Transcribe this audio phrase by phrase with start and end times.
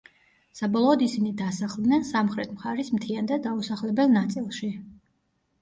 [0.59, 4.73] საბოლოოდ ისინი დასახლდნენ სამხრეთ მხარის მთიან და დაუსახლებელ ნაწილში.